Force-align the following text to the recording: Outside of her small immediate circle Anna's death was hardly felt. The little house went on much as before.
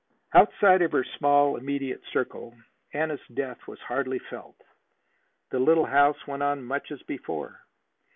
Outside 0.33 0.81
of 0.81 0.93
her 0.93 1.03
small 1.19 1.57
immediate 1.57 2.01
circle 2.11 2.55
Anna's 2.91 3.19
death 3.35 3.67
was 3.67 3.77
hardly 3.81 4.17
felt. 4.31 4.55
The 5.51 5.59
little 5.59 5.85
house 5.85 6.17
went 6.25 6.41
on 6.41 6.63
much 6.63 6.91
as 6.91 7.03
before. 7.03 7.61